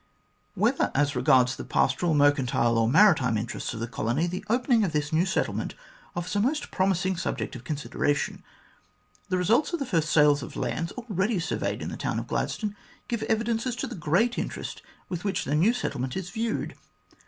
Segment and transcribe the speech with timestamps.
[0.55, 4.93] "Whether as regards the pastoral, mercantile, or maritime interests of the colony, the opening of
[4.93, 5.75] this new settlement
[6.15, 8.41] offers a most promising subject of consideration.
[9.29, 12.75] The results of the first sales of lands, already surveyed in the town of Gladstone,
[13.07, 16.73] give evidence .as to the great interest with which the new settlement is viewed.